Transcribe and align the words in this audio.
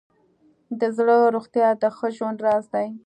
د 0.79 0.81
زړه 0.97 1.15
روغتیا 1.35 1.67
د 1.81 1.83
ښه 1.97 2.07
ژوند 2.17 2.37
راز 2.45 2.65
دی. 2.73 2.87